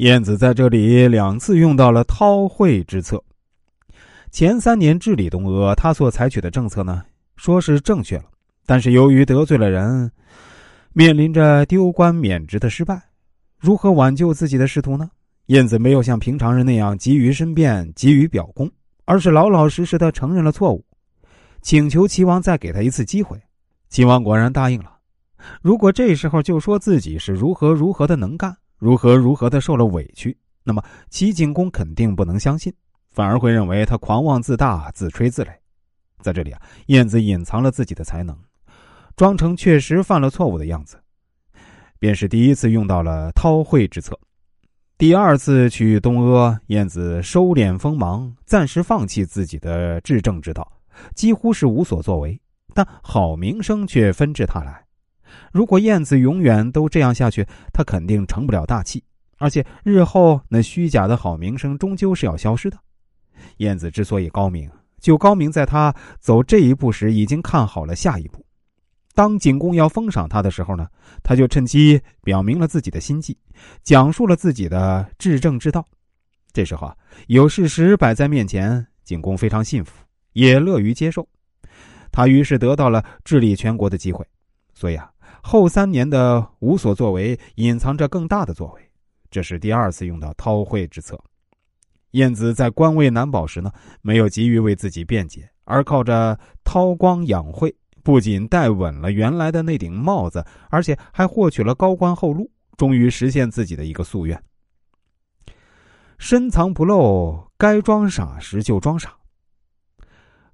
[0.00, 3.22] 晏子在这里两次用到了韬晦之策。
[4.30, 7.02] 前三年治理东阿，他所采取的政策呢，
[7.36, 8.24] 说是正确了，
[8.64, 10.10] 但是由于得罪了人，
[10.94, 12.98] 面临着丢官免职的失败，
[13.58, 15.10] 如何挽救自己的仕途呢？
[15.48, 18.70] 晏子没有像平常人那样急于申辩、急于表功，
[19.04, 20.82] 而是老老实实的承认了错误，
[21.60, 23.38] 请求齐王再给他一次机会。
[23.90, 24.96] 齐王果然答应了。
[25.60, 32.74] 如果这时候就说自己是如何如何的能干，如何如何的受了委屈，那么齐景公肯定不能相信。
[33.12, 35.50] 反而会认为他狂妄自大、自吹自擂。
[36.20, 38.36] 在这里啊，晏子隐藏了自己的才能，
[39.16, 40.96] 装成确实犯了错误的样子，
[41.98, 44.18] 便是第一次用到了韬晦之策。
[44.96, 50.70] 第二次去东阿，晏子收敛锋芒，暂时放弃自己的治政之道，
[51.14, 52.40] 几乎是无所作为。
[52.72, 54.86] 但好名声却纷至沓来。
[55.52, 59.02] 如果晏子永远都这样下去，他肯定成不了大器，
[59.38, 62.78] 而且日后那虚假的好名声终究是要消失的。
[63.58, 64.70] 晏子之所以高明，
[65.00, 68.44] 就高明在他走这一步时已经看好了下一步。
[69.14, 70.86] 当景公要封赏他的时候呢，
[71.22, 73.36] 他就趁机表明了自己的心迹，
[73.82, 75.84] 讲述了自己的治政之道。
[76.52, 81.28] 这时候啊，有事实摆在面前，景公非常信服，也乐于接受。
[82.12, 84.24] 他于是得到了治理全国的机会。
[84.74, 85.10] 所以啊，
[85.42, 88.90] 后三年的无所作为，隐藏着更大的作为。
[89.30, 91.18] 这是第二次用到韬晦之策。
[92.12, 93.70] 晏子在官位难保时呢，
[94.02, 104.42] 没有急于为自己辩解，而靠着韬光养晦，不仅戴稳了原来的那顶帽子，而且还获取了高官厚禄，终于实现自己的一个夙愿。
[106.18, 109.16] 深藏不露，该装傻时就装傻。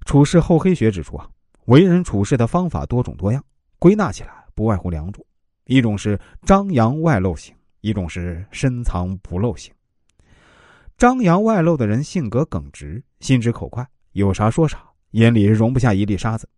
[0.05, 1.27] 处世厚黑学指出啊，
[1.65, 3.43] 为人处事的方法多种多样，
[3.79, 5.23] 归纳起来不外乎两种：
[5.65, 9.71] 一种是张扬外露型，一种是深藏不露型。
[10.97, 16.49] 张扬外露的人性格耿直，心直口快，有啥说啥，眼里容不下一粒沙子。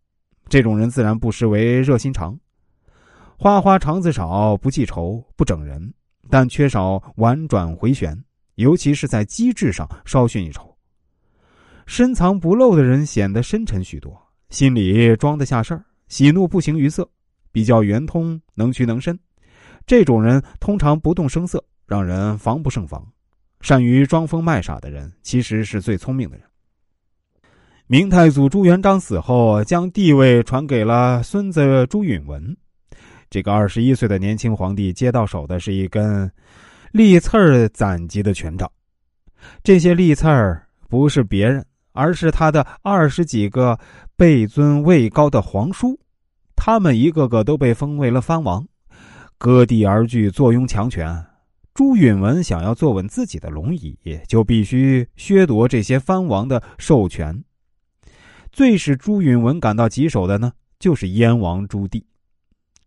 [0.47, 2.39] 这种人自然不失为热心肠。
[3.37, 5.93] 花花肠子少，不记仇，不整人，
[6.29, 8.17] 但缺少婉转回旋，
[8.55, 10.73] 尤其是在机智上稍逊一筹。
[11.85, 14.17] 深藏不露的人显得深沉许多，
[14.51, 17.05] 心里装得下事儿，喜怒不形于色，
[17.51, 19.17] 比较圆通，能屈能伸。
[19.85, 23.05] 这种人通常不动声色，让人防不胜防。
[23.61, 26.45] 善于装疯卖傻的人，其实是最聪明的人。
[27.87, 32.55] 明太祖朱元璋死后，将帝位传给了孙子朱允文。
[33.31, 36.31] 这个二十一岁的年轻皇帝接到手的是一根
[36.91, 38.71] 立刺儿攒集的权杖。
[39.63, 43.77] 这些立刺儿不是别人，而是他的二十几个
[44.15, 45.99] 辈尊位高的皇叔，
[46.61, 48.67] 他们一个个都被封为了藩王，
[49.37, 51.25] 割地而居，坐拥强权。
[51.73, 53.97] 朱允文想要坐稳自己的龙椅，
[54.27, 57.41] 就必须削夺这些藩王的授权。
[58.51, 62.03] 最使朱允文感到棘手的呢，就是燕王朱棣。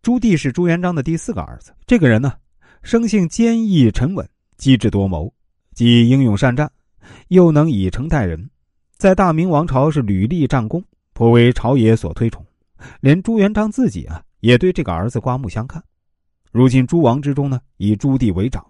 [0.03, 1.73] 朱棣是朱元璋的第四个儿子。
[1.87, 2.33] 这个人呢，
[2.83, 5.33] 生性坚毅沉稳，机智多谋，
[5.73, 6.71] 既英勇善战，
[7.29, 8.47] 又能以诚待人，
[8.97, 12.45] 在大明王朝是屡立战功，颇为朝野所推崇。
[13.01, 15.83] 连朱元璋自己啊，也对这个儿子刮目相看。
[16.51, 18.65] 如今诸王之中呢，以朱棣为长。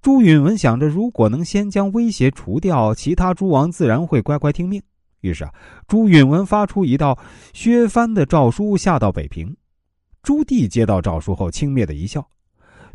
[0.00, 4.82] 朱允文想着，如果能先将威胁除掉，其他诸王自然会乖乖听命。
[5.20, 5.54] 于是啊，
[5.86, 7.18] 朱允文发出一道
[7.52, 9.56] 削藩的诏书，下到北平。
[10.22, 12.26] 朱棣接到诏书后，轻蔑的一笑。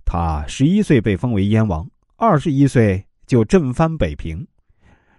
[0.06, 4.48] 他十一岁被封为燕王，二十一岁就振藩北平，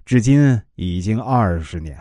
[0.04, 1.96] 至今已经二十年。